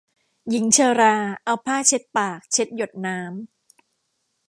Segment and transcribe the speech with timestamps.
[0.49, 3.31] หญิงชราเอาผ้าเช็ดปากเช็ดหยดน้ำ